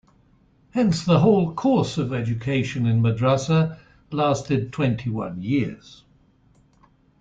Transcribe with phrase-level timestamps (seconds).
[0.71, 3.77] Hence, the whole course of education in madrasah
[4.11, 6.01] lasted twenty-one years.